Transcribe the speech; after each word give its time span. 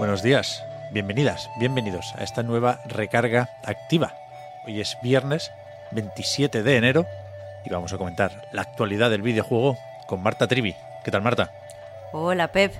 Buenos 0.00 0.22
días, 0.22 0.64
bienvenidas, 0.92 1.50
bienvenidos 1.58 2.14
a 2.16 2.24
esta 2.24 2.42
nueva 2.42 2.80
recarga 2.86 3.50
activa. 3.66 4.14
Hoy 4.66 4.80
es 4.80 4.96
viernes 5.02 5.52
27 5.90 6.62
de 6.62 6.76
enero 6.78 7.04
y 7.66 7.68
vamos 7.68 7.92
a 7.92 7.98
comentar 7.98 8.48
la 8.50 8.62
actualidad 8.62 9.10
del 9.10 9.20
videojuego 9.20 9.76
con 10.06 10.22
Marta 10.22 10.46
Trivi. 10.46 10.74
¿Qué 11.04 11.10
tal, 11.10 11.20
Marta? 11.20 11.52
Hola, 12.12 12.48
Pep. 12.48 12.72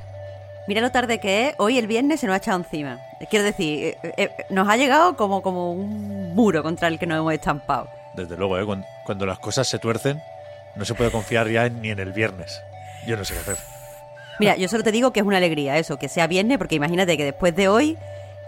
Mira 0.66 0.80
lo 0.80 0.90
tarde 0.92 1.20
que 1.20 1.48
es. 1.48 1.54
Hoy 1.58 1.76
el 1.76 1.86
viernes 1.86 2.20
se 2.20 2.26
nos 2.26 2.32
ha 2.32 2.38
echado 2.38 2.56
encima. 2.56 2.98
Quiero 3.28 3.44
decir, 3.44 3.98
eh, 4.02 4.14
eh, 4.16 4.30
nos 4.48 4.66
ha 4.66 4.78
llegado 4.78 5.14
como, 5.14 5.42
como 5.42 5.72
un 5.72 6.34
muro 6.34 6.62
contra 6.62 6.88
el 6.88 6.98
que 6.98 7.06
nos 7.06 7.18
hemos 7.18 7.34
estampado. 7.34 7.90
Desde 8.14 8.38
luego, 8.38 8.58
¿eh? 8.58 8.64
cuando, 8.64 8.86
cuando 9.04 9.26
las 9.26 9.38
cosas 9.40 9.68
se 9.68 9.78
tuercen, 9.78 10.22
no 10.74 10.86
se 10.86 10.94
puede 10.94 11.10
confiar 11.10 11.50
ya 11.50 11.68
ni 11.68 11.90
en 11.90 11.98
el 11.98 12.14
viernes. 12.14 12.62
Yo 13.06 13.18
no 13.18 13.26
sé 13.26 13.34
qué 13.34 13.40
hacer. 13.40 13.79
Mira, 14.40 14.56
yo 14.56 14.68
solo 14.68 14.82
te 14.82 14.90
digo 14.90 15.12
que 15.12 15.20
es 15.20 15.26
una 15.26 15.36
alegría 15.36 15.76
eso, 15.76 15.98
que 15.98 16.08
sea 16.08 16.26
viernes, 16.26 16.56
porque 16.56 16.74
imagínate 16.74 17.16
que 17.18 17.24
después 17.24 17.54
de 17.54 17.68
hoy 17.68 17.98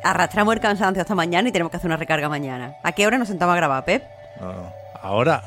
arrastramos 0.03 0.55
el 0.55 0.61
cansancio 0.61 1.03
hasta 1.03 1.15
mañana 1.15 1.51
y 1.51 1.53
tenemos 1.53 1.71
que 1.71 1.77
hacer 1.77 1.89
una 1.89 1.99
recarga 1.99 2.31
mañana. 2.31 2.77
¿A 2.83 2.93
qué 2.93 3.07
hora 3.07 3.19
nos 3.19 3.29
sentamos 3.29 3.53
a 3.53 3.57
grabar, 3.57 3.85
Pep? 3.85 4.03
No, 4.41 4.53
no. 4.55 4.73
Ahora 5.03 5.43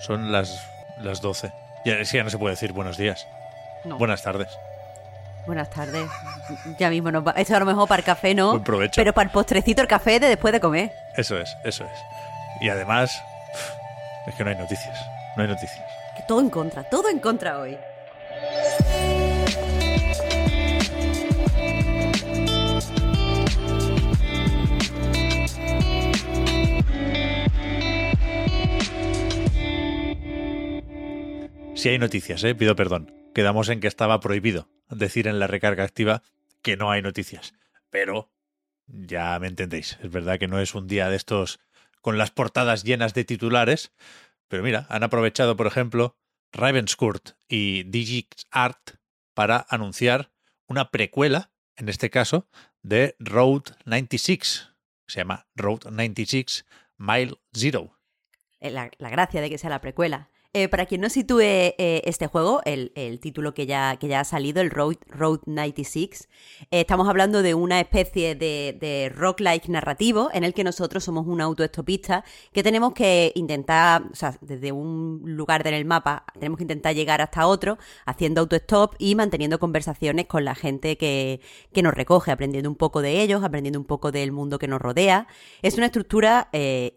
son 0.00 0.30
las, 0.30 0.64
las 1.00 1.20
12. 1.20 1.52
Ya, 1.84 2.04
sí, 2.04 2.16
ya 2.18 2.22
no 2.22 2.30
se 2.30 2.38
puede 2.38 2.52
decir 2.54 2.72
buenos 2.72 2.96
días. 2.96 3.26
No. 3.84 3.98
Buenas 3.98 4.22
tardes. 4.22 4.48
Buenas 5.44 5.68
tardes. 5.70 6.08
Ya 6.78 6.88
mismo 6.88 7.10
nos 7.10 7.26
va. 7.26 7.32
Esto 7.32 7.56
a 7.56 7.58
lo 7.58 7.66
mejor 7.66 7.88
para 7.88 7.98
el 7.98 8.04
café 8.04 8.32
no. 8.32 8.50
Buen 8.50 8.62
provecho. 8.62 8.92
Pero 8.94 9.12
para 9.12 9.24
el 9.24 9.32
postrecito, 9.32 9.82
el 9.82 9.88
café 9.88 10.20
de 10.20 10.28
después 10.28 10.52
de 10.52 10.60
comer. 10.60 10.92
Eso 11.16 11.36
es, 11.36 11.56
eso 11.64 11.84
es. 11.84 11.98
Y 12.60 12.68
además, 12.68 13.20
es 14.26 14.34
que 14.36 14.44
no 14.44 14.50
hay 14.50 14.56
noticias. 14.56 14.96
No 15.36 15.42
hay 15.42 15.48
noticias. 15.48 15.84
Que 16.16 16.22
todo 16.22 16.40
en 16.40 16.50
contra, 16.50 16.84
todo 16.84 17.08
en 17.08 17.18
contra 17.18 17.58
hoy. 17.58 17.76
Si 31.80 31.88
hay 31.88 31.98
noticias, 31.98 32.44
¿eh? 32.44 32.54
pido 32.54 32.76
perdón. 32.76 33.10
Quedamos 33.34 33.70
en 33.70 33.80
que 33.80 33.86
estaba 33.86 34.20
prohibido 34.20 34.68
decir 34.90 35.26
en 35.26 35.38
la 35.38 35.46
recarga 35.46 35.82
activa 35.82 36.22
que 36.60 36.76
no 36.76 36.90
hay 36.90 37.00
noticias. 37.00 37.54
Pero 37.88 38.30
ya 38.86 39.38
me 39.38 39.46
entendéis. 39.46 39.98
Es 40.02 40.10
verdad 40.10 40.38
que 40.38 40.46
no 40.46 40.60
es 40.60 40.74
un 40.74 40.86
día 40.86 41.08
de 41.08 41.16
estos 41.16 41.58
con 42.02 42.18
las 42.18 42.32
portadas 42.32 42.84
llenas 42.84 43.14
de 43.14 43.24
titulares. 43.24 43.94
Pero 44.46 44.62
mira, 44.62 44.84
han 44.90 45.04
aprovechado, 45.04 45.56
por 45.56 45.66
ejemplo, 45.66 46.18
Ravenscourt 46.52 47.30
y 47.48 47.84
DigiArt 47.84 48.96
para 49.32 49.64
anunciar 49.70 50.32
una 50.66 50.90
precuela, 50.90 51.50
en 51.76 51.88
este 51.88 52.10
caso, 52.10 52.46
de 52.82 53.16
Road 53.18 53.62
96. 53.86 54.68
Se 55.06 55.20
llama 55.20 55.46
Road 55.54 55.84
96 55.90 56.66
Mile 56.98 57.36
Zero. 57.54 57.96
Eh, 58.60 58.70
la 58.70 58.90
gracia 59.08 59.40
de 59.40 59.48
que 59.48 59.56
sea 59.56 59.70
la 59.70 59.80
precuela. 59.80 60.28
Eh, 60.52 60.66
para 60.66 60.86
quien 60.86 61.00
no 61.00 61.08
sitúe 61.08 61.42
eh, 61.42 62.02
este 62.06 62.26
juego, 62.26 62.60
el, 62.64 62.90
título 63.20 63.54
que 63.54 63.66
ya, 63.66 63.94
que 64.00 64.08
ya 64.08 64.18
ha 64.18 64.24
salido, 64.24 64.60
el 64.60 64.70
Road, 64.70 64.96
Road 65.06 65.38
96, 65.46 66.28
eh, 66.72 66.80
estamos 66.80 67.08
hablando 67.08 67.42
de 67.42 67.54
una 67.54 67.78
especie 67.78 68.34
de, 68.34 68.76
de 68.80 69.12
rock-like 69.14 69.70
narrativo 69.70 70.28
en 70.32 70.42
el 70.42 70.52
que 70.52 70.64
nosotros 70.64 71.04
somos 71.04 71.28
un 71.28 71.40
autoestopista 71.40 72.24
que 72.52 72.64
tenemos 72.64 72.94
que 72.94 73.30
intentar, 73.36 74.02
o 74.10 74.14
sea, 74.16 74.36
desde 74.40 74.72
un 74.72 75.22
lugar 75.24 75.64
en 75.68 75.74
el 75.74 75.84
mapa, 75.84 76.24
tenemos 76.32 76.56
que 76.56 76.64
intentar 76.64 76.96
llegar 76.96 77.20
hasta 77.20 77.46
otro 77.46 77.78
haciendo 78.04 78.40
autostop 78.40 78.96
y 78.98 79.14
manteniendo 79.14 79.60
conversaciones 79.60 80.26
con 80.26 80.44
la 80.44 80.56
gente 80.56 80.96
que, 80.96 81.40
que 81.72 81.82
nos 81.82 81.94
recoge, 81.94 82.32
aprendiendo 82.32 82.68
un 82.68 82.76
poco 82.76 83.02
de 83.02 83.22
ellos, 83.22 83.44
aprendiendo 83.44 83.78
un 83.78 83.86
poco 83.86 84.10
del 84.10 84.32
mundo 84.32 84.58
que 84.58 84.66
nos 84.66 84.82
rodea. 84.82 85.28
Es 85.62 85.76
una 85.76 85.86
estructura 85.86 86.48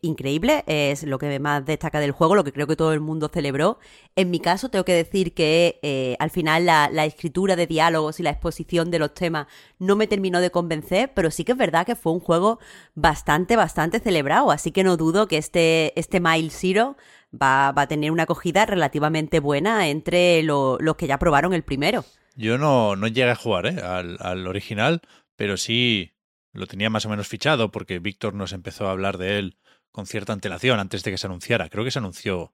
increíble, 0.02 0.64
es 0.66 1.04
lo 1.04 1.20
que 1.20 1.40
más 1.40 1.64
destaca 1.64 2.00
del 2.00 2.14
juego, 2.14 2.34
lo 2.34 2.44
que 2.44 2.52
creo 2.52 2.66
que 2.66 2.76
todo 2.76 2.94
el 2.94 3.00
mundo 3.00 3.28
celebró. 3.44 3.78
En 4.16 4.32
mi 4.32 4.40
caso, 4.40 4.70
tengo 4.70 4.86
que 4.86 4.94
decir 4.94 5.34
que 5.34 5.80
eh, 5.84 6.16
al 6.20 6.30
final 6.30 6.66
la, 6.66 7.06
escritura 7.06 7.56
de 7.56 7.68
diálogos 7.68 8.20
y 8.20 8.24
la 8.24 8.30
exposición 8.30 8.90
de 8.90 9.00
los 9.00 9.14
temas 9.14 9.48
no 9.80 9.96
me 9.98 10.08
terminó 10.08 10.40
de 10.40 10.50
convencer, 10.50 11.12
pero 11.14 11.30
sí 11.30 11.44
que 11.44 11.52
es 11.52 11.58
verdad 11.58 11.86
que 11.86 11.96
fue 11.96 12.14
un 12.14 12.20
juego 12.22 12.60
bastante, 12.96 13.56
bastante 13.58 14.00
celebrado, 14.00 14.52
así 14.52 14.72
que 14.72 14.84
no 14.84 14.96
dudo 14.96 15.28
que 15.28 15.38
este, 15.38 15.98
este 16.00 16.20
Mile 16.22 16.50
Zero 16.52 16.96
va, 17.34 17.72
va 17.74 17.82
a 17.82 17.88
tener 17.88 18.12
una 18.12 18.24
acogida 18.24 18.66
relativamente 18.66 19.40
buena 19.40 19.88
entre 19.90 20.42
lo- 20.44 20.78
los 20.80 20.96
que 20.96 21.08
ya 21.08 21.18
probaron 21.20 21.54
el 21.54 21.64
primero. 21.64 22.06
Yo 22.36 22.58
no, 22.58 22.96
no 22.96 23.08
llegué 23.08 23.30
a 23.30 23.36
jugar 23.36 23.66
¿eh? 23.66 23.82
al 23.82 24.48
original, 24.48 25.02
pero 25.36 25.58
sí 25.58 26.14
lo 26.54 26.68
tenía 26.68 26.90
más 26.90 27.06
o 27.06 27.10
menos 27.10 27.28
fichado 27.28 27.72
porque 27.72 28.00
Víctor 28.00 28.36
nos 28.36 28.54
empezó 28.54 28.88
a 28.88 28.92
hablar 28.92 29.18
de 29.18 29.40
él 29.40 29.58
con 29.92 30.06
cierta 30.08 30.34
antelación 30.34 30.80
antes 30.80 31.04
de 31.04 31.12
que 31.12 31.18
se 31.18 31.28
anunciara. 31.28 31.70
Creo 31.70 31.84
que 31.84 31.92
se 31.92 32.00
anunció 32.00 32.54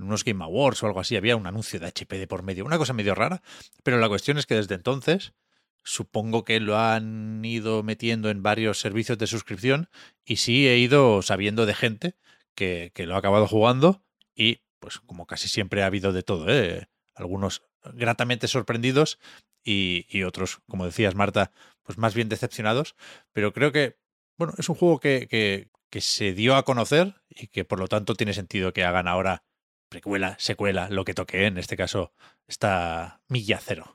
en 0.00 0.06
unos 0.06 0.24
Game 0.24 0.42
Awards 0.42 0.82
o 0.82 0.86
algo 0.86 1.00
así. 1.00 1.16
Había 1.16 1.36
un 1.36 1.46
anuncio 1.46 1.78
de 1.78 1.86
HP 1.86 2.18
de 2.18 2.26
por 2.26 2.42
medio, 2.42 2.64
una 2.64 2.78
cosa 2.78 2.92
medio 2.92 3.14
rara. 3.14 3.42
Pero 3.82 3.98
la 3.98 4.08
cuestión 4.08 4.38
es 4.38 4.46
que 4.46 4.54
desde 4.54 4.74
entonces 4.74 5.34
supongo 5.82 6.44
que 6.44 6.60
lo 6.60 6.78
han 6.78 7.44
ido 7.44 7.82
metiendo 7.82 8.30
en 8.30 8.42
varios 8.42 8.80
servicios 8.80 9.18
de 9.18 9.26
suscripción 9.26 9.88
y 10.24 10.36
sí 10.36 10.68
he 10.68 10.78
ido 10.78 11.22
sabiendo 11.22 11.66
de 11.66 11.74
gente 11.74 12.16
que, 12.54 12.92
que 12.94 13.06
lo 13.06 13.14
ha 13.14 13.18
acabado 13.18 13.46
jugando 13.46 14.02
y 14.34 14.60
pues 14.78 14.98
como 14.98 15.26
casi 15.26 15.48
siempre 15.48 15.82
ha 15.82 15.86
habido 15.86 16.12
de 16.12 16.22
todo, 16.22 16.46
¿eh? 16.48 16.88
algunos 17.14 17.62
gratamente 17.94 18.48
sorprendidos 18.48 19.18
y, 19.62 20.22
otros, 20.22 20.60
como 20.68 20.86
decías 20.86 21.14
Marta, 21.14 21.52
pues 21.82 21.98
más 21.98 22.14
bien 22.14 22.28
decepcionados, 22.28 22.94
pero 23.32 23.52
creo 23.52 23.72
que, 23.72 23.98
bueno, 24.36 24.54
es 24.56 24.68
un 24.68 24.74
juego 24.74 25.00
que, 25.00 25.68
que 25.90 26.00
se 26.00 26.32
dio 26.32 26.56
a 26.56 26.64
conocer 26.64 27.22
y 27.28 27.48
que 27.48 27.64
por 27.64 27.78
lo 27.78 27.88
tanto 27.88 28.14
tiene 28.14 28.32
sentido 28.32 28.72
que 28.72 28.84
hagan 28.84 29.06
ahora 29.06 29.44
precuela, 29.90 30.36
secuela, 30.38 30.88
lo 30.88 31.04
que 31.04 31.12
toque, 31.12 31.42
¿eh? 31.42 31.46
en 31.48 31.58
este 31.58 31.76
caso 31.76 32.12
está 32.48 33.20
Milla 33.28 33.60
Cero. 33.62 33.92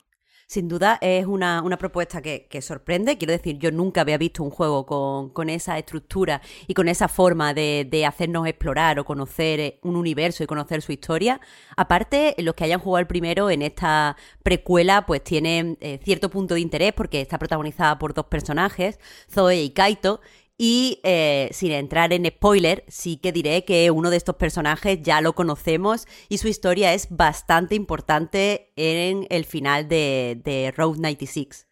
Sin 0.48 0.68
duda 0.68 0.96
es 1.00 1.26
una, 1.26 1.60
una 1.62 1.76
propuesta 1.76 2.22
que, 2.22 2.46
que 2.48 2.62
sorprende. 2.62 3.18
Quiero 3.18 3.32
decir, 3.32 3.58
yo 3.58 3.72
nunca 3.72 4.02
había 4.02 4.16
visto 4.16 4.44
un 4.44 4.50
juego 4.50 4.86
con, 4.86 5.30
con 5.30 5.50
esa 5.50 5.76
estructura 5.76 6.40
y 6.68 6.74
con 6.74 6.86
esa 6.86 7.08
forma 7.08 7.52
de, 7.52 7.84
de 7.90 8.06
hacernos 8.06 8.46
explorar 8.46 9.00
o 9.00 9.04
conocer 9.04 9.58
eh, 9.58 9.80
un 9.82 9.96
universo 9.96 10.44
y 10.44 10.46
conocer 10.46 10.82
su 10.82 10.92
historia. 10.92 11.40
Aparte, 11.76 12.36
los 12.38 12.54
que 12.54 12.62
hayan 12.62 12.78
jugado 12.78 13.00
el 13.00 13.08
primero 13.08 13.50
en 13.50 13.62
esta 13.62 14.16
precuela, 14.44 15.04
pues 15.04 15.24
tienen 15.24 15.78
eh, 15.80 15.98
cierto 16.04 16.30
punto 16.30 16.54
de 16.54 16.60
interés 16.60 16.92
porque 16.92 17.20
está 17.20 17.38
protagonizada 17.40 17.98
por 17.98 18.14
dos 18.14 18.26
personajes, 18.26 19.00
Zoe 19.28 19.60
y 19.64 19.70
Kaito. 19.70 20.20
Y 20.58 21.00
eh, 21.04 21.50
sin 21.52 21.72
entrar 21.72 22.12
en 22.12 22.26
spoiler, 22.26 22.84
sí 22.88 23.18
que 23.18 23.32
diré 23.32 23.64
que 23.64 23.90
uno 23.90 24.08
de 24.08 24.16
estos 24.16 24.36
personajes 24.36 25.02
ya 25.02 25.20
lo 25.20 25.34
conocemos 25.34 26.06
y 26.28 26.38
su 26.38 26.48
historia 26.48 26.94
es 26.94 27.08
bastante 27.10 27.74
importante 27.74 28.72
en 28.76 29.26
el 29.28 29.44
final 29.44 29.86
de, 29.88 30.40
de 30.42 30.72
Road 30.74 30.96
96. 30.96 31.68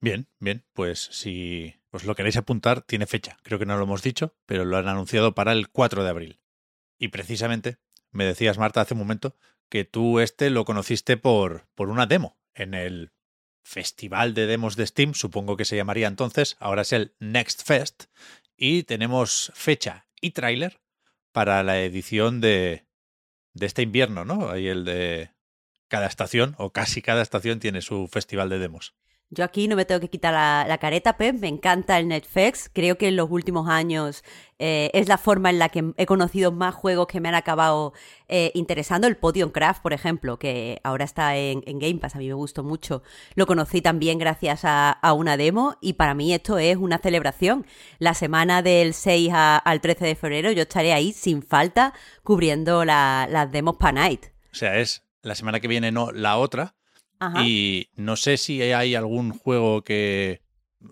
Bien, 0.00 0.28
bien, 0.40 0.64
pues 0.72 1.08
si 1.12 1.74
os 1.90 2.04
lo 2.04 2.14
queréis 2.14 2.36
apuntar, 2.36 2.82
tiene 2.82 3.06
fecha. 3.06 3.36
Creo 3.42 3.58
que 3.58 3.66
no 3.66 3.76
lo 3.76 3.84
hemos 3.84 4.02
dicho, 4.02 4.34
pero 4.46 4.64
lo 4.64 4.76
han 4.76 4.88
anunciado 4.88 5.34
para 5.34 5.52
el 5.52 5.68
4 5.68 6.02
de 6.02 6.10
abril. 6.10 6.40
Y 6.98 7.08
precisamente, 7.08 7.78
me 8.10 8.24
decías, 8.24 8.58
Marta, 8.58 8.80
hace 8.80 8.94
un 8.94 9.00
momento, 9.00 9.36
que 9.68 9.84
tú 9.84 10.20
este 10.20 10.50
lo 10.50 10.64
conociste 10.64 11.16
por, 11.16 11.68
por 11.74 11.88
una 11.88 12.06
demo 12.06 12.38
en 12.54 12.74
el 12.74 13.12
Festival 13.68 14.32
de 14.32 14.46
Demos 14.46 14.76
de 14.76 14.86
Steam, 14.86 15.12
supongo 15.12 15.58
que 15.58 15.66
se 15.66 15.76
llamaría 15.76 16.06
entonces, 16.06 16.56
ahora 16.58 16.80
es 16.80 16.92
el 16.94 17.14
Next 17.20 17.66
Fest, 17.66 18.04
y 18.56 18.84
tenemos 18.84 19.52
fecha 19.54 20.06
y 20.22 20.30
tráiler 20.30 20.80
para 21.32 21.62
la 21.62 21.78
edición 21.82 22.40
de, 22.40 22.86
de 23.52 23.66
este 23.66 23.82
invierno, 23.82 24.24
¿no? 24.24 24.48
Ahí 24.48 24.68
el 24.68 24.86
de 24.86 25.32
cada 25.86 26.06
estación, 26.06 26.54
o 26.56 26.70
casi 26.70 27.02
cada 27.02 27.20
estación, 27.20 27.60
tiene 27.60 27.82
su 27.82 28.08
festival 28.08 28.48
de 28.48 28.58
demos. 28.58 28.94
Yo 29.30 29.44
aquí 29.44 29.68
no 29.68 29.76
me 29.76 29.84
tengo 29.84 30.00
que 30.00 30.08
quitar 30.08 30.32
la, 30.32 30.78
careta, 30.78 31.18
Pep. 31.18 31.38
Me 31.38 31.48
encanta 31.48 31.98
el 31.98 32.08
Netflix. 32.08 32.70
Creo 32.72 32.96
que 32.96 33.08
en 33.08 33.16
los 33.16 33.30
últimos 33.30 33.68
años 33.68 34.24
eh, 34.58 34.90
es 34.94 35.06
la 35.06 35.18
forma 35.18 35.50
en 35.50 35.58
la 35.58 35.68
que 35.68 35.92
he 35.98 36.06
conocido 36.06 36.50
más 36.50 36.74
juegos 36.74 37.08
que 37.08 37.20
me 37.20 37.28
han 37.28 37.34
acabado 37.34 37.92
eh, 38.28 38.50
interesando. 38.54 39.06
El 39.06 39.18
Podium 39.18 39.50
Craft, 39.50 39.82
por 39.82 39.92
ejemplo, 39.92 40.38
que 40.38 40.80
ahora 40.82 41.04
está 41.04 41.36
en, 41.36 41.60
Game 41.78 41.98
Pass, 41.98 42.16
a 42.16 42.18
mí 42.18 42.28
me 42.28 42.34
gustó 42.34 42.64
mucho. 42.64 43.02
Lo 43.34 43.46
conocí 43.46 43.82
también 43.82 44.18
gracias 44.18 44.60
a, 44.64 44.98
una 45.12 45.36
demo 45.36 45.76
y 45.82 45.94
para 45.94 46.14
mí 46.14 46.32
esto 46.32 46.56
es 46.56 46.78
una 46.78 46.96
celebración. 46.98 47.66
La 47.98 48.14
semana 48.14 48.62
del 48.62 48.94
6 48.94 49.30
al 49.34 49.80
13 49.80 50.06
de 50.06 50.14
febrero 50.14 50.52
yo 50.52 50.62
estaré 50.62 50.94
ahí 50.94 51.12
sin 51.12 51.42
falta 51.42 51.92
cubriendo 52.22 52.86
las 52.86 53.52
demos 53.52 53.76
para 53.76 53.92
Night. 53.92 54.26
O 54.52 54.54
sea, 54.54 54.78
es 54.78 55.02
la 55.22 55.34
semana 55.34 55.60
que 55.60 55.68
viene, 55.68 55.92
no 55.92 56.12
la 56.12 56.38
otra 56.38 56.77
y 57.44 57.88
no 57.96 58.16
sé 58.16 58.36
si 58.36 58.62
hay 58.62 58.94
algún 58.94 59.32
juego 59.32 59.82
que 59.82 60.42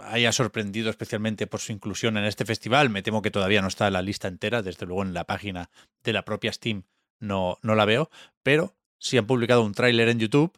haya 0.01 0.33
sorprendido 0.33 0.91
especialmente 0.91 1.47
por 1.47 1.61
su 1.61 1.73
inclusión 1.73 2.17
en 2.17 2.25
este 2.25 2.45
festival. 2.45 2.91
Me 2.91 3.03
temo 3.03 3.23
que 3.23 3.31
todavía 3.31 3.63
no 3.63 3.69
está 3.69 3.87
en 3.87 3.93
la 3.93 4.03
lista 4.03 4.29
entera, 4.29 4.63
desde 4.63 4.87
luego 4.87 5.03
en 5.03 5.15
la 5.15 5.25
página 5.25 5.71
de 6.03 6.13
la 6.13 6.25
propia 6.25 6.53
Steam 6.53 6.85
no, 7.21 7.59
no 7.63 7.75
la 7.75 7.85
veo, 7.85 8.11
pero 8.43 8.75
sí 8.99 9.17
han 9.19 9.27
publicado 9.27 9.65
un 9.65 9.75
tráiler 9.75 10.09
en 10.09 10.19
YouTube, 10.19 10.53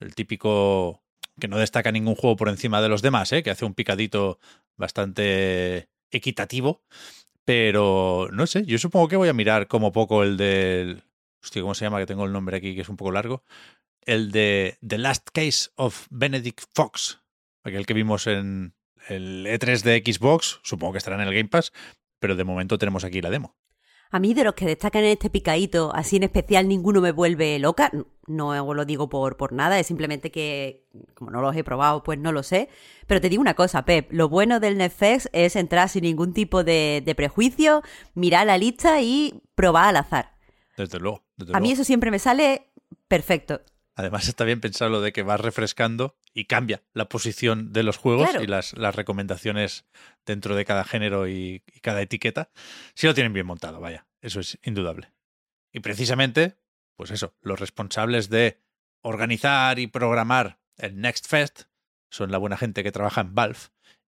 el 0.00 0.14
típico 0.14 1.02
que 1.40 1.48
no 1.48 1.58
destaca 1.58 1.92
ningún 1.92 2.14
juego 2.14 2.36
por 2.36 2.48
encima 2.48 2.82
de 2.82 2.88
los 2.88 3.02
demás, 3.02 3.32
¿eh? 3.32 3.42
que 3.42 3.50
hace 3.50 3.64
un 3.64 3.74
picadito 3.74 4.38
bastante 4.76 5.88
equitativo, 6.10 6.82
pero 7.44 8.28
no 8.32 8.46
sé, 8.46 8.64
yo 8.66 8.78
supongo 8.78 9.08
que 9.08 9.16
voy 9.16 9.28
a 9.28 9.34
mirar 9.34 9.68
como 9.68 9.92
poco 9.92 10.22
el 10.22 10.36
del... 10.36 11.02
Hostia, 11.42 11.62
¿cómo 11.62 11.74
se 11.74 11.84
llama? 11.84 11.98
Que 11.98 12.06
tengo 12.06 12.24
el 12.24 12.32
nombre 12.32 12.56
aquí, 12.56 12.74
que 12.74 12.82
es 12.82 12.88
un 12.88 12.96
poco 12.96 13.10
largo 13.10 13.42
el 14.06 14.32
de 14.32 14.78
The 14.86 14.98
Last 14.98 15.28
Case 15.32 15.70
of 15.76 16.06
Benedict 16.10 16.62
Fox, 16.74 17.20
aquel 17.62 17.86
que 17.86 17.94
vimos 17.94 18.26
en 18.26 18.74
el 19.08 19.46
E3 19.46 19.82
de 19.82 20.02
Xbox, 20.04 20.60
supongo 20.62 20.92
que 20.92 20.98
estará 20.98 21.16
en 21.16 21.28
el 21.28 21.34
Game 21.34 21.48
Pass, 21.48 21.72
pero 22.18 22.36
de 22.36 22.44
momento 22.44 22.78
tenemos 22.78 23.04
aquí 23.04 23.20
la 23.20 23.30
demo. 23.30 23.56
A 24.10 24.20
mí 24.20 24.34
de 24.34 24.44
los 24.44 24.52
que 24.52 24.66
destacan 24.66 25.04
en 25.04 25.12
este 25.12 25.30
picadito, 25.30 25.90
así 25.94 26.16
en 26.16 26.24
especial, 26.24 26.68
ninguno 26.68 27.00
me 27.00 27.12
vuelve 27.12 27.58
loca. 27.58 27.90
No 28.26 28.74
lo 28.74 28.84
digo 28.84 29.08
por, 29.08 29.38
por 29.38 29.54
nada, 29.54 29.78
es 29.78 29.86
simplemente 29.86 30.30
que, 30.30 30.84
como 31.14 31.30
no 31.30 31.40
los 31.40 31.56
he 31.56 31.64
probado, 31.64 32.02
pues 32.02 32.18
no 32.18 32.30
lo 32.30 32.42
sé. 32.42 32.68
Pero 33.06 33.22
te 33.22 33.30
digo 33.30 33.40
una 33.40 33.54
cosa, 33.54 33.86
Pep, 33.86 34.12
lo 34.12 34.28
bueno 34.28 34.60
del 34.60 34.76
Netflix 34.76 35.30
es 35.32 35.56
entrar 35.56 35.88
sin 35.88 36.02
ningún 36.02 36.34
tipo 36.34 36.62
de, 36.62 37.10
prejuicio, 37.16 37.82
mirar 38.14 38.46
la 38.46 38.58
lista 38.58 39.00
y 39.00 39.40
probar 39.54 39.88
al 39.88 39.96
azar. 39.96 40.34
Desde 40.76 41.00
luego. 41.00 41.22
a 41.54 41.60
mí 41.60 41.72
eso 41.72 41.82
siempre 41.82 42.10
me 42.10 42.18
sale 42.18 42.68
perfecto. 43.08 43.62
Además 43.94 44.26
está 44.28 44.44
bien 44.44 44.60
pensar 44.60 44.90
lo 44.90 45.00
de 45.00 45.12
que 45.12 45.22
vas 45.22 45.40
refrescando 45.40 46.16
y 46.32 46.46
cambia 46.46 46.82
la 46.94 47.08
posición 47.08 47.72
de 47.72 47.82
los 47.82 47.98
juegos 47.98 48.30
y 48.40 48.46
las, 48.46 48.72
las, 48.72 48.94
recomendaciones 48.94 49.84
dentro 50.24 50.56
de 50.56 50.64
cada 50.64 50.84
género 50.84 51.28
y, 51.28 51.62
cada 51.82 52.00
etiqueta. 52.00 52.50
Si 52.94 53.06
lo 53.06 53.14
tienen 53.14 53.34
bien 53.34 53.46
montado, 53.46 53.80
vaya, 53.80 54.06
eso 54.22 54.40
es 54.40 54.58
indudable. 54.62 55.12
Y 55.72 55.80
precisamente, 55.80 56.56
pues 56.96 57.10
eso, 57.10 57.34
los 57.42 57.60
responsables 57.60 58.30
de 58.30 58.60
organizar 59.02 59.78
y 59.78 59.88
programar 59.88 60.58
el 60.78 60.98
Next 60.98 61.26
Fest 61.26 61.64
son 62.10 62.30
la 62.30 62.38
buena 62.38 62.56
gente 62.56 62.82
que 62.82 62.92
trabaja 62.92 63.20
en 63.20 63.34
Valve 63.34 63.58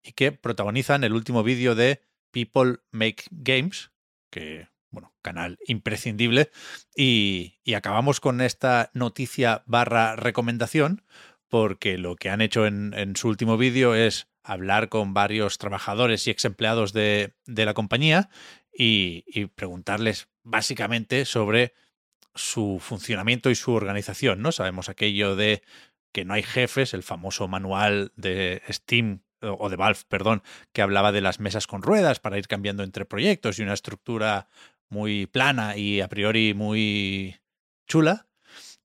y 0.01 0.13
que 0.13 0.31
protagonizan 0.31 1.03
el 1.03 1.13
último 1.13 1.43
vídeo 1.43 1.75
de 1.75 2.01
People 2.31 2.79
Make 2.91 3.23
Games, 3.31 3.91
que 4.29 4.67
bueno, 4.93 5.11
canal 5.21 5.57
imprescindible. 5.67 6.51
Y, 6.95 7.55
acabamos 7.75 8.19
con 8.19 8.39
esta 8.39 8.91
noticia 8.93 9.63
barra 9.65 10.15
recomendación, 10.15 11.03
porque 11.49 11.97
lo 11.97 12.15
que 12.15 12.29
han 12.29 12.41
hecho 12.41 12.65
en, 12.65 13.15
su 13.15 13.27
último 13.27 13.57
vídeo 13.57 13.95
es 13.95 14.27
hablar 14.43 14.89
con 14.89 15.13
varios 15.13 15.57
trabajadores 15.57 16.25
y 16.27 16.31
ex 16.31 16.45
empleados 16.45 16.93
de, 16.93 17.33
la 17.45 17.73
compañía 17.73 18.29
y, 18.71 19.47
preguntarles 19.55 20.29
básicamente 20.43 21.25
sobre 21.25 21.73
su 22.35 22.79
funcionamiento 22.79 23.49
y 23.49 23.55
su 23.55 23.73
organización, 23.73 24.41
¿no? 24.41 24.51
Sabemos 24.51 24.89
aquello 24.89 25.35
de 25.35 25.63
que 26.11 26.25
no 26.25 26.33
hay 26.35 26.43
jefes, 26.43 26.93
el 26.93 27.03
famoso 27.03 27.47
manual 27.47 28.11
de 28.15 28.61
Steam 28.69 29.21
o 29.43 29.69
de 29.69 29.75
Valve, 29.75 29.99
perdón, 30.07 30.43
que 30.71 30.81
hablaba 30.81 31.11
de 31.11 31.21
las 31.21 31.39
mesas 31.39 31.67
con 31.67 31.81
ruedas 31.81 32.19
para 32.19 32.37
ir 32.37 32.47
cambiando 32.47 32.83
entre 32.83 33.05
proyectos 33.05 33.59
y 33.59 33.63
una 33.63 33.73
estructura 33.73 34.47
muy 34.93 35.25
plana 35.25 35.75
y 35.75 35.99
a 35.99 36.07
priori 36.07 36.53
muy 36.53 37.35
chula, 37.87 38.27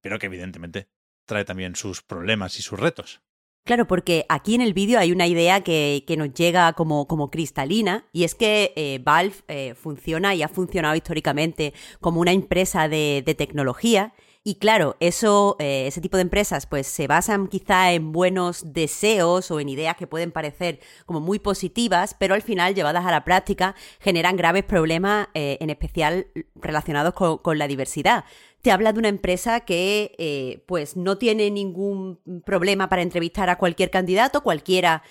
pero 0.00 0.18
que 0.18 0.26
evidentemente 0.26 0.88
trae 1.26 1.44
también 1.44 1.76
sus 1.76 2.02
problemas 2.02 2.58
y 2.58 2.62
sus 2.62 2.80
retos. 2.80 3.20
Claro, 3.64 3.86
porque 3.86 4.24
aquí 4.30 4.54
en 4.54 4.62
el 4.62 4.72
vídeo 4.72 4.98
hay 4.98 5.12
una 5.12 5.26
idea 5.26 5.60
que, 5.60 6.02
nos 6.16 6.32
llega 6.32 6.72
como, 6.72 7.06
como, 7.06 7.30
cristalina 7.30 8.06
y 8.12 8.24
es 8.24 8.34
que 8.34 8.72
eh, 8.76 8.98
Valve 9.04 9.34
eh, 9.48 9.74
funciona 9.74 10.34
y 10.34 10.42
ha 10.42 10.48
funcionado 10.48 10.96
históricamente 10.96 11.74
como 12.00 12.20
una 12.22 12.32
empresa 12.32 12.88
de, 12.88 13.22
de 13.26 13.34
tecnología 13.34 14.14
y 14.48 14.54
claro, 14.54 14.96
eso, 14.98 15.56
eh, 15.58 15.88
ese 15.88 16.00
tipo 16.00 16.16
de 16.16 16.22
empresas 16.22 16.64
pues 16.64 16.86
se 16.86 17.06
basan 17.06 17.48
quizá 17.48 17.92
en 17.92 18.12
buenos 18.12 18.72
deseos 18.72 19.50
o 19.50 19.60
en 19.60 19.68
ideas 19.68 19.94
que 19.94 20.06
pueden 20.06 20.32
parecer 20.32 20.80
como 21.04 21.20
muy 21.20 21.38
positivas, 21.38 22.16
pero 22.18 22.32
al 22.34 22.40
final 22.40 22.74
llevadas 22.74 23.04
a 23.04 23.10
la 23.10 23.24
práctica 23.24 23.74
generan 24.00 24.38
graves 24.38 24.64
problemas, 24.64 25.28
eh, 25.34 25.58
en 25.60 25.68
especial 25.68 26.28
relacionados 26.54 27.12
con, 27.12 27.58
la 27.58 27.68
diversidad. 27.68 28.24
Te 28.62 28.70
habla 28.70 28.94
de 28.94 29.00
una 29.00 29.08
empresa 29.08 29.60
que 29.60 30.14
eh, 30.16 30.64
pues 30.66 30.96
no 30.96 31.18
tiene 31.18 31.50
ningún 31.50 32.18
problema 32.46 32.88
para 32.88 33.02
entrevistar 33.02 33.50
a 33.50 33.58
cualquier 33.58 33.90
candidato, 33.90 34.42
cualquiera 34.42 35.02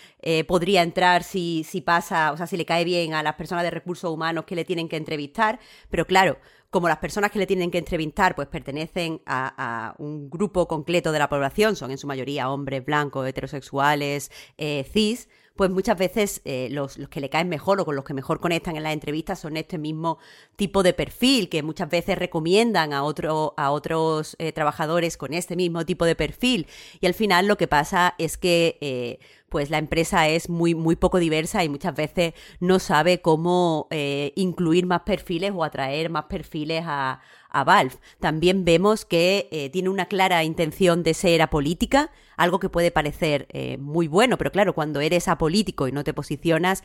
podría 0.48 0.82
entrar 0.82 1.24
si, 1.24 1.64
si 1.64 1.80
pasa, 1.80 2.34
o 2.34 2.38
sea, 2.38 2.48
si 2.48 2.58
le 2.58 2.66
cae 2.66 2.84
bien 2.84 3.14
a 3.14 3.24
las 3.24 3.36
personas 3.36 3.64
de 3.64 3.70
recursos 3.70 4.12
humanos 4.12 4.46
que 4.46 4.56
le 4.56 4.66
tienen 4.66 4.90
que 4.90 4.98
entrevistar, 4.98 5.60
pero 5.90 6.06
claro, 6.06 6.38
como 6.70 6.88
las 6.88 6.98
personas 6.98 7.32
que 7.32 7.40
le 7.40 7.48
tienen 7.48 7.72
que 7.72 7.78
entrevistar 7.78 8.36
pues 8.36 8.48
pertenecen 8.48 9.22
a, 9.26 9.96
un 9.98 10.30
grupo 10.30 10.68
concreto 10.68 11.12
de 11.12 11.20
la 11.20 11.30
población, 11.30 11.76
son 11.76 11.92
en 11.92 11.98
su 11.98 12.08
mayoría 12.08 12.50
hombres 12.50 12.84
blancos, 12.86 13.28
heterosexuales, 13.28 14.32
eh, 14.58 14.86
cis, 14.92 15.30
pues 15.56 15.72
muchas 15.72 15.98
veces 15.98 16.42
eh, 16.46 16.68
los, 16.70 17.00
que 17.10 17.20
le 17.20 17.30
caen 17.30 17.50
mejor 17.50 17.80
o 17.82 17.86
con 17.86 17.96
los 17.96 18.06
que 18.06 18.14
mejor 18.14 18.40
conectan 18.40 18.76
en 18.76 18.84
las 18.84 18.94
entrevistas 18.94 19.40
son 19.40 19.58
este 19.58 19.80
mismo 19.80 20.20
tipo 20.56 20.84
de 20.84 20.94
perfil 20.94 21.50
que 21.50 21.64
muchas 21.64 21.90
veces 21.90 22.18
recomiendan 22.18 22.94
a, 22.94 23.04
otro, 23.04 23.56
a 23.58 23.72
otros 23.72 24.36
eh, 24.38 24.52
trabajadores 24.52 25.18
con 25.18 25.34
este 25.34 25.56
mismo 25.56 25.84
tipo 25.84 26.06
de 26.06 26.16
perfil. 26.16 26.68
Y 27.00 27.08
al 27.08 27.16
final 27.16 27.48
lo 27.48 27.58
que 27.58 27.68
pasa 27.68 28.14
es 28.20 28.38
que 28.38 29.20
pues 29.50 29.70
la 29.70 29.78
empresa 29.78 30.28
es 30.28 30.50
muy, 30.50 30.76
muy 30.76 30.96
poco 30.96 31.20
diversa 31.20 31.64
y 31.64 31.70
muchas 31.70 31.96
veces 31.96 32.34
no 32.60 32.80
sabe 32.80 33.22
cómo 33.22 33.88
eh, 33.92 34.34
incluir 34.36 34.86
más 34.86 35.02
perfiles 35.02 35.52
o 35.56 35.64
atraer 35.64 36.10
más 36.10 36.26
perfiles 36.26 36.84
a, 36.86 37.22
a 37.50 37.64
Valve. 37.64 37.96
También 38.20 38.66
vemos 38.66 39.06
que 39.06 39.48
eh, 39.52 39.70
tiene 39.70 39.90
una 39.90 40.06
clara 40.06 40.44
intención 40.44 41.04
de 41.04 41.14
ser 41.14 41.42
apolítica, 41.42 42.12
algo 42.36 42.60
que 42.60 42.70
puede 42.70 42.92
parecer 42.92 43.48
eh, 43.52 43.78
muy 43.78 44.08
bueno, 44.08 44.38
pero 44.38 44.52
claro, 44.52 44.74
cuando 44.76 45.00
eres 45.00 45.28
apolítico 45.28 45.88
y 45.88 45.92
no 45.92 46.04
te 46.04 46.14
posicionas 46.14 46.84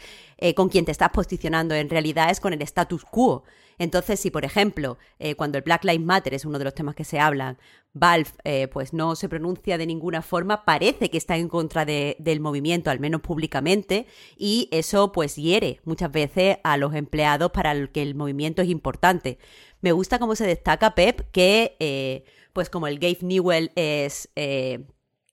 con 0.57 0.69
quien 0.69 0.85
te 0.85 0.91
estás 0.93 1.11
posicionando 1.11 1.75
en 1.75 1.89
realidad 1.89 2.31
es 2.31 2.41
con 2.41 2.53
el 2.53 2.63
status 2.63 3.05
quo. 3.05 3.45
Entonces, 3.83 4.21
si 4.21 4.31
por 4.31 4.45
ejemplo, 4.45 4.97
cuando 5.37 5.59
el 5.59 5.65
Black 5.65 5.83
Lives 5.85 6.07
Matter 6.07 6.35
es 6.35 6.45
uno 6.45 6.59
de 6.59 6.65
los 6.65 6.75
temas 6.75 6.95
que 6.95 7.05
se 7.05 7.19
hablan, 7.19 7.59
Valve 7.95 8.31
eh, 8.45 8.69
pues 8.69 8.93
no 8.93 9.17
se 9.17 9.29
pronuncia 9.29 9.77
de 9.77 9.87
ninguna 9.87 10.23
forma, 10.23 10.65
parece 10.65 11.11
que 11.11 11.19
está 11.19 11.37
en 11.37 11.49
contra 11.49 11.85
del 11.85 12.41
movimiento, 12.41 12.91
al 12.91 13.01
menos 13.01 13.21
públicamente, 13.21 14.07
y 14.37 14.69
eso 14.73 15.13
pues 15.13 15.37
hiere 15.37 15.81
muchas 15.85 16.11
veces 16.11 16.59
a 16.65 16.77
los 16.77 16.95
empleados 16.95 17.51
para 17.53 17.73
el 17.73 17.91
que 17.91 18.03
el 18.03 18.15
movimiento 18.15 18.63
es 18.63 18.69
importante. 18.69 19.39
Me 19.83 19.93
gusta 19.93 20.19
cómo 20.19 20.37
se 20.37 20.47
destaca 20.47 20.95
Pep 20.95 21.31
que 21.33 21.77
eh, 21.81 22.25
pues 22.53 22.71
como 22.71 22.87
el 22.87 22.99
Gabe 22.99 23.19
Newell 23.23 23.73
es 23.75 24.31
eh, 24.37 24.85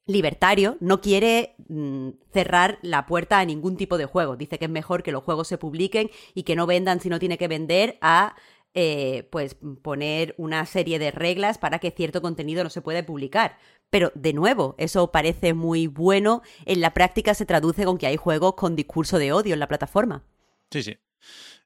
libertario, 0.10 0.76
no 0.80 1.02
quiere 1.02 1.56
mm, 1.68 2.10
cerrar 2.34 2.80
la 2.82 3.06
puerta 3.06 3.40
a 3.40 3.46
ningún 3.46 3.78
tipo 3.78 3.98
de 3.98 4.06
juego. 4.06 4.36
Dice 4.36 4.58
que 4.58 4.66
es 4.66 4.72
mejor 4.72 5.04
que 5.04 5.12
los 5.12 5.24
juegos 5.24 5.48
se 5.48 5.58
publiquen 5.58 6.10
y 6.34 6.44
que 6.44 6.56
no 6.56 6.66
vendan 6.66 7.00
si 7.00 7.10
no 7.10 7.20
tiene 7.20 7.38
que 7.38 7.48
vender 7.48 7.98
a 8.02 8.36
eh, 8.74 9.28
pues 9.32 9.56
poner 9.82 10.34
una 10.38 10.66
serie 10.66 11.00
de 11.00 11.12
reglas 11.12 11.58
para 11.58 11.80
que 11.80 11.92
cierto 11.92 12.22
contenido 12.22 12.64
no 12.64 12.72
se 12.72 12.82
pueda 12.82 13.06
publicar. 13.06 13.58
Pero 13.92 14.12
de 14.16 14.34
nuevo, 14.34 14.76
eso 14.80 15.12
parece 15.12 15.54
muy 15.54 15.88
bueno. 15.88 16.42
En 16.66 16.82
la 16.82 16.94
práctica 16.94 17.36
se 17.36 17.46
traduce 17.46 17.86
con 17.86 17.98
que 17.98 18.08
hay 18.08 18.18
juegos 18.18 18.56
con 18.56 18.76
discurso 18.76 19.20
de 19.20 19.32
odio 19.32 19.54
en 19.54 19.60
la 19.60 19.68
plataforma. 19.68 20.24
Sí, 20.72 20.84
sí. 20.84 20.98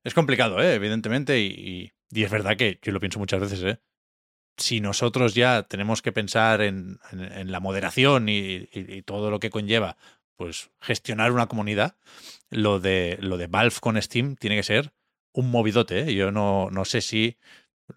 Es 0.03 0.13
complicado, 0.13 0.61
¿eh? 0.61 0.73
evidentemente, 0.73 1.39
y, 1.39 1.91
es 2.13 2.29
verdad 2.29 2.57
que 2.57 2.77
yo 2.81 2.91
lo 2.91 2.99
pienso 2.99 3.19
muchas 3.19 3.39
veces, 3.39 3.63
¿eh? 3.63 3.79
Si 4.57 4.81
nosotros 4.81 5.33
ya 5.33 5.63
tenemos 5.63 6.01
que 6.01 6.11
pensar 6.11 6.61
en, 6.61 6.99
la 7.11 7.59
moderación 7.59 8.29
y, 8.29 8.69
y, 8.71 9.01
todo 9.01 9.31
lo 9.31 9.39
que 9.39 9.49
conlleva, 9.49 9.97
pues 10.35 10.69
gestionar 10.79 11.31
una 11.31 11.47
comunidad, 11.47 11.95
lo 12.49 12.79
de, 12.79 13.17
lo 13.19 13.37
de 13.37 13.47
Valve 13.47 13.75
con 13.79 14.01
Steam 14.01 14.35
tiene 14.35 14.55
que 14.55 14.63
ser 14.63 14.93
un 15.33 15.51
movidote. 15.51 16.01
¿eh? 16.01 16.13
Yo 16.13 16.31
no, 16.31 16.69
no 16.71 16.85
sé 16.85 17.01
si 17.01 17.37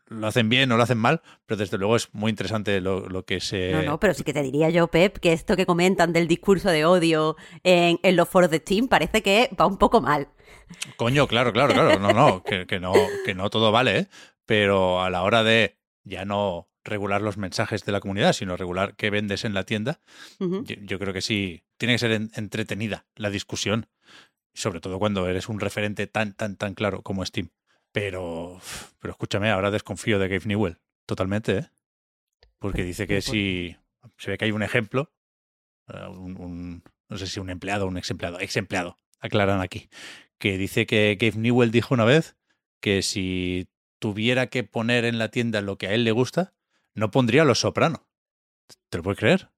lo 0.06 0.26
hacen 0.26 0.48
bien 0.48 0.70
o 0.72 0.76
lo 0.76 0.82
hacen 0.82 0.98
mal, 0.98 1.22
pero 1.46 1.58
desde 1.58 1.78
luego 1.78 1.96
es 1.96 2.12
muy 2.12 2.30
interesante 2.30 2.80
lo, 2.80 3.08
lo 3.08 3.24
que 3.24 3.40
se... 3.40 3.72
No, 3.72 3.82
no, 3.82 4.00
pero 4.00 4.14
sí 4.14 4.24
que 4.24 4.32
te 4.32 4.42
diría 4.42 4.70
yo, 4.70 4.88
Pep, 4.88 5.18
que 5.18 5.32
esto 5.32 5.56
que 5.56 5.66
comentan 5.66 6.12
del 6.12 6.26
discurso 6.26 6.70
de 6.70 6.84
odio 6.84 7.36
en, 7.62 7.98
en 8.02 8.16
los 8.16 8.28
foros 8.28 8.50
de 8.50 8.58
Steam 8.58 8.88
parece 8.88 9.22
que 9.22 9.50
va 9.58 9.66
un 9.66 9.78
poco 9.78 10.00
mal. 10.00 10.28
Coño, 10.96 11.28
claro, 11.28 11.52
claro, 11.52 11.72
claro. 11.72 11.98
No, 11.98 12.12
no, 12.12 12.42
que, 12.42 12.66
que 12.66 12.80
no, 12.80 12.92
que 13.24 13.34
no 13.34 13.50
todo 13.50 13.70
vale, 13.70 13.98
¿eh? 13.98 14.06
Pero 14.44 15.02
a 15.02 15.10
la 15.10 15.22
hora 15.22 15.42
de 15.42 15.76
ya 16.06 16.24
no 16.24 16.68
regular 16.84 17.20
los 17.20 17.36
mensajes 17.36 17.84
de 17.84 17.92
la 17.92 18.00
comunidad, 18.00 18.32
sino 18.32 18.56
regular 18.56 18.94
qué 18.96 19.10
vendes 19.10 19.44
en 19.44 19.52
la 19.54 19.64
tienda, 19.64 20.00
yo, 20.64 20.76
yo 20.80 20.98
creo 20.98 21.12
que 21.12 21.20
sí, 21.20 21.64
tiene 21.76 21.94
que 21.94 21.98
ser 21.98 22.12
en- 22.12 22.30
entretenida 22.34 23.06
la 23.16 23.28
discusión, 23.30 23.88
sobre 24.54 24.80
todo 24.80 24.98
cuando 24.98 25.28
eres 25.28 25.48
un 25.48 25.58
referente 25.60 26.06
tan, 26.06 26.32
tan, 26.32 26.56
tan 26.56 26.74
claro 26.74 27.02
como 27.02 27.24
Steam. 27.26 27.50
Pero, 27.92 28.60
pero 29.00 29.12
escúchame, 29.12 29.50
ahora 29.50 29.70
desconfío 29.70 30.18
de 30.18 30.28
Gabe 30.28 30.46
Newell, 30.46 30.78
totalmente, 31.06 31.58
¿eh? 31.58 31.70
Porque 32.58 32.84
dice 32.84 33.06
que 33.06 33.14
¿por 33.16 33.22
si 33.32 33.76
se 34.16 34.30
ve 34.30 34.38
que 34.38 34.44
hay 34.46 34.52
un 34.52 34.62
ejemplo, 34.62 35.12
eh, 35.88 36.06
un, 36.08 36.36
un- 36.40 36.82
no 37.08 37.16
sé 37.18 37.26
si 37.26 37.40
un 37.40 37.50
empleado 37.50 37.84
o 37.84 37.88
un 37.88 37.98
ex 37.98 38.10
empleado, 38.10 38.38
ex 38.40 38.56
empleado, 38.56 38.98
aclaran 39.20 39.60
aquí, 39.60 39.88
que 40.38 40.56
dice 40.58 40.86
que 40.86 41.16
Gabe 41.20 41.36
Newell 41.38 41.70
dijo 41.70 41.94
una 41.94 42.04
vez 42.04 42.36
que 42.80 43.02
si 43.02 43.66
tuviera 43.98 44.46
que 44.48 44.64
poner 44.64 45.04
en 45.04 45.18
la 45.18 45.30
tienda 45.30 45.60
lo 45.60 45.78
que 45.78 45.86
a 45.88 45.92
él 45.92 46.04
le 46.04 46.12
gusta, 46.12 46.52
no 46.94 47.10
pondría 47.10 47.44
Los 47.44 47.60
Soprano. 47.60 48.06
¿Te 48.90 48.98
lo 48.98 49.02
puedes 49.04 49.18
creer? 49.18 49.48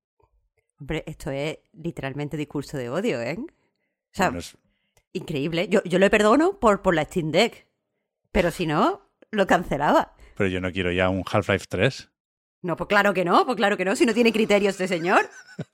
Hombre, 0.81 1.03
esto 1.07 1.31
es 1.31 1.59
literalmente 1.73 2.37
discurso 2.37 2.77
de 2.77 2.89
odio, 2.91 3.21
¿eh? 3.21 3.37
O 3.39 3.47
sea, 4.13 4.27
Bueno, 4.29 4.39
es- 4.41 4.57
increíble. 5.13 5.69
Yo, 5.69 5.83
yo 5.85 5.99
le 5.99 6.11
perdono 6.11 6.59
por, 6.61 6.83
por 6.83 6.95
la 6.95 7.05
Steam 7.05 7.31
Deck, 7.33 7.67
pero 8.33 8.51
si 8.51 8.67
no, 8.67 9.03
lo 9.31 9.47
cancelaba. 9.47 10.15
pero 10.37 10.49
yo 10.49 10.61
no 10.61 10.71
quiero 10.73 10.93
ya 10.93 11.09
un 11.09 11.25
Half-Life 11.31 11.67
3. 11.69 12.11
No, 12.63 12.77
pues 12.77 12.89
claro 12.89 13.15
que 13.15 13.25
no, 13.25 13.45
pues 13.47 13.57
claro 13.57 13.77
que 13.77 13.85
no, 13.85 13.95
si 13.97 14.05
no 14.07 14.15
tiene 14.15 14.33
criterios 14.33 14.73
este 14.75 14.89
señor. 14.89 15.29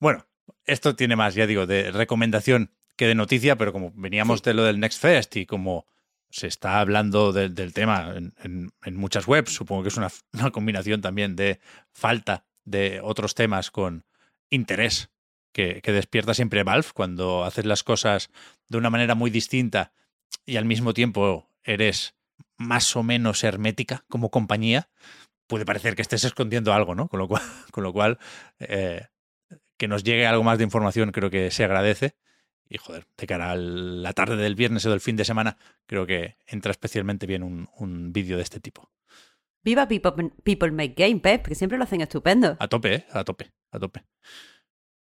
Bueno, 0.00 0.26
esto 0.64 0.94
tiene 0.94 1.16
más, 1.16 1.34
ya 1.34 1.46
digo, 1.46 1.66
de 1.66 1.90
recomendación 1.90 2.70
que 2.96 3.06
de 3.06 3.14
noticia, 3.14 3.56
pero 3.56 3.72
como 3.72 3.92
veníamos 3.94 4.42
de 4.42 4.54
lo 4.54 4.64
del 4.64 4.78
Next 4.80 5.00
Fest 5.00 5.36
y 5.36 5.46
como 5.46 5.86
se 6.30 6.46
está 6.46 6.80
hablando 6.80 7.32
de- 7.32 7.48
del 7.48 7.72
tema 7.72 8.14
en, 8.16 8.34
en- 8.84 8.96
muchas 8.96 9.26
webs, 9.26 9.52
supongo 9.54 9.82
que 9.82 9.88
es 9.88 9.96
una, 9.96 10.08
una 10.32 10.50
combinación 10.50 11.00
también 11.00 11.36
de 11.36 11.60
falta 11.92 12.44
de 12.64 13.00
otros 13.02 13.34
temas 13.34 13.70
con 13.70 14.04
interés 14.50 15.10
que, 15.52 15.80
que 15.82 15.92
despierta 15.92 16.34
siempre 16.34 16.62
Valve 16.64 16.88
cuando 16.94 17.44
haces 17.44 17.64
las 17.64 17.82
cosas 17.82 18.30
de 18.68 18.78
una 18.78 18.90
manera 18.90 19.14
muy 19.14 19.30
distinta 19.30 19.92
y 20.46 20.56
al 20.56 20.64
mismo 20.64 20.94
tiempo 20.94 21.48
eres 21.64 22.14
más 22.56 22.96
o 22.96 23.02
menos 23.02 23.44
hermética 23.44 24.04
como 24.08 24.30
compañía, 24.30 24.88
puede 25.46 25.64
parecer 25.64 25.96
que 25.96 26.02
estés 26.02 26.24
escondiendo 26.24 26.72
algo, 26.74 26.94
¿no? 26.94 27.08
Con 27.08 27.18
lo 27.20 27.28
cual, 27.28 27.42
con 27.72 27.84
lo 27.84 27.92
cual 27.92 28.18
eh, 28.58 29.06
que 29.76 29.88
nos 29.88 30.04
llegue 30.04 30.26
algo 30.26 30.42
más 30.44 30.58
de 30.58 30.64
información 30.64 31.12
creo 31.12 31.30
que 31.30 31.50
se 31.50 31.64
agradece. 31.64 32.16
Y 32.68 32.78
joder, 32.78 33.06
de 33.16 33.26
cara 33.26 33.52
a 33.52 33.56
la 33.56 34.12
tarde 34.12 34.36
del 34.36 34.54
viernes 34.54 34.84
o 34.86 34.90
del 34.90 35.00
fin 35.00 35.16
de 35.16 35.24
semana, 35.24 35.56
creo 35.86 36.06
que 36.06 36.36
entra 36.46 36.70
especialmente 36.70 37.26
bien 37.26 37.42
un, 37.42 37.68
un 37.78 38.12
vídeo 38.12 38.36
de 38.36 38.42
este 38.42 38.60
tipo. 38.60 38.90
Viva 39.62 39.88
People, 39.88 40.30
People 40.44 40.70
Make 40.70 40.94
Game, 40.96 41.20
Pep, 41.20 41.46
que 41.46 41.54
siempre 41.54 41.78
lo 41.78 41.84
hacen 41.84 42.00
estupendo. 42.00 42.56
A 42.58 42.68
tope, 42.68 42.94
¿eh? 42.94 43.06
A 43.12 43.24
tope, 43.24 43.52
a 43.70 43.78
tope. 43.78 44.04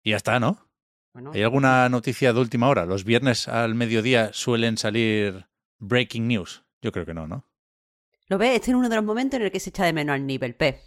Y 0.02 0.10
ya 0.10 0.16
está, 0.16 0.38
¿no? 0.38 0.68
Bueno, 1.12 1.32
¿Hay 1.34 1.42
alguna 1.42 1.88
noticia 1.88 2.32
de 2.32 2.40
última 2.40 2.68
hora? 2.68 2.86
Los 2.86 3.04
viernes 3.04 3.48
al 3.48 3.74
mediodía 3.74 4.30
suelen 4.32 4.76
salir 4.76 5.46
breaking 5.78 6.28
news. 6.28 6.64
Yo 6.82 6.92
creo 6.92 7.06
que 7.06 7.14
no, 7.14 7.26
¿no? 7.26 7.44
Lo 8.28 8.38
ves, 8.38 8.56
este 8.56 8.70
es 8.70 8.76
uno 8.76 8.88
de 8.88 8.96
los 8.96 9.04
momentos 9.04 9.40
en 9.40 9.46
el 9.46 9.50
que 9.50 9.58
se 9.58 9.70
echa 9.70 9.84
de 9.84 9.92
menos 9.92 10.14
al 10.14 10.26
nivel, 10.26 10.54
Pep. 10.54 10.80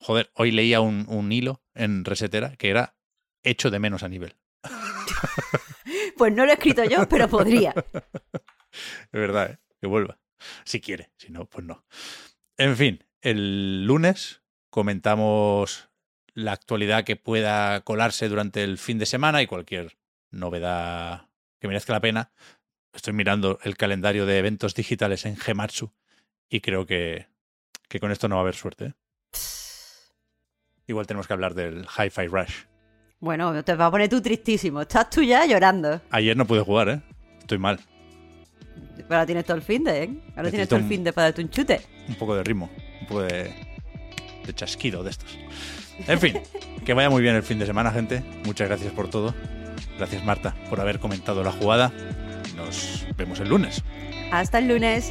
Joder, 0.00 0.30
hoy 0.34 0.50
leía 0.50 0.80
un, 0.80 1.04
un 1.08 1.30
hilo 1.30 1.62
en 1.74 2.04
Resetera 2.04 2.56
que 2.56 2.70
era 2.70 2.96
hecho 3.42 3.70
de 3.70 3.78
menos 3.78 4.02
a 4.02 4.08
nivel. 4.08 4.34
Pues 6.16 6.32
no 6.32 6.44
lo 6.44 6.50
he 6.50 6.54
escrito 6.54 6.84
yo, 6.84 7.08
pero 7.08 7.28
podría. 7.28 7.72
Es 7.72 9.12
verdad, 9.12 9.52
¿eh? 9.52 9.58
que 9.80 9.86
vuelva. 9.86 10.18
Si 10.64 10.80
quiere, 10.80 11.10
si 11.16 11.30
no, 11.30 11.46
pues 11.46 11.64
no. 11.64 11.84
En 12.56 12.76
fin, 12.76 13.04
el 13.20 13.86
lunes 13.86 14.42
comentamos 14.70 15.88
la 16.34 16.52
actualidad 16.52 17.04
que 17.04 17.16
pueda 17.16 17.80
colarse 17.80 18.28
durante 18.28 18.62
el 18.62 18.78
fin 18.78 18.98
de 18.98 19.06
semana 19.06 19.42
y 19.42 19.46
cualquier 19.46 19.98
novedad 20.30 21.28
que 21.60 21.68
merezca 21.68 21.92
la 21.92 22.00
pena. 22.00 22.32
Estoy 22.92 23.12
mirando 23.12 23.58
el 23.62 23.76
calendario 23.76 24.26
de 24.26 24.38
eventos 24.38 24.74
digitales 24.74 25.26
en 25.26 25.36
Gematsu 25.36 25.92
y 26.48 26.60
creo 26.60 26.86
que, 26.86 27.26
que 27.88 28.00
con 28.00 28.12
esto 28.12 28.28
no 28.28 28.36
va 28.36 28.40
a 28.40 28.42
haber 28.42 28.54
suerte. 28.54 28.84
¿eh? 28.86 28.94
Igual 30.86 31.06
tenemos 31.06 31.26
que 31.26 31.32
hablar 31.32 31.54
del 31.54 31.86
Hi-Fi 31.86 32.26
Rush. 32.28 32.64
Bueno, 33.20 33.64
te 33.64 33.74
va 33.74 33.86
a 33.86 33.90
poner 33.90 34.08
tú 34.08 34.20
tristísimo. 34.20 34.82
Estás 34.82 35.10
tú 35.10 35.22
ya 35.22 35.44
llorando. 35.44 36.00
Ayer 36.10 36.36
no 36.36 36.46
pude 36.46 36.60
jugar, 36.60 36.88
¿eh? 36.88 37.00
Estoy 37.40 37.58
mal. 37.58 37.80
Pero 38.96 39.06
ahora 39.10 39.26
tienes 39.26 39.44
todo 39.44 39.56
el 39.56 39.62
fin 39.62 39.84
de, 39.84 40.02
¿eh? 40.04 40.10
Ahora 40.36 40.50
tienes 40.50 40.68
todo 40.68 40.78
el 40.78 40.86
fin 40.86 41.02
de 41.02 41.12
para 41.12 41.26
darte 41.28 41.42
un 41.42 41.50
chute. 41.50 41.80
un 42.08 42.14
poco 42.14 42.36
de 42.36 42.44
ritmo, 42.44 42.70
un 43.00 43.06
poco 43.06 43.22
de, 43.22 43.54
de 44.46 44.54
chasquido 44.54 45.02
de 45.02 45.10
estos. 45.10 45.38
En 46.06 46.20
fin, 46.20 46.38
que 46.84 46.94
vaya 46.94 47.10
muy 47.10 47.22
bien 47.22 47.34
el 47.34 47.42
fin 47.42 47.58
de 47.58 47.66
semana, 47.66 47.90
gente. 47.90 48.22
Muchas 48.44 48.68
gracias 48.68 48.92
por 48.92 49.08
todo. 49.08 49.34
Gracias, 49.96 50.24
Marta, 50.24 50.54
por 50.70 50.80
haber 50.80 51.00
comentado 51.00 51.42
la 51.42 51.52
jugada. 51.52 51.92
Nos 52.56 53.06
vemos 53.16 53.40
el 53.40 53.48
lunes. 53.48 53.82
Hasta 54.30 54.58
el 54.58 54.68
lunes. 54.68 55.10